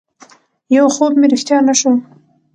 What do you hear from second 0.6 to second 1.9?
يو خوب مې رښتيا نه